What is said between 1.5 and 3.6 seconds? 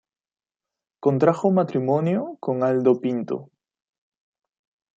matrimonio con Aldo Pinto.